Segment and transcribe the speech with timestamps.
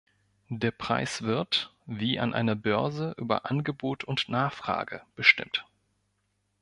[0.49, 5.67] Der Preis wird, wie an einer Börse über Angebot und Nachfrage bestimmt.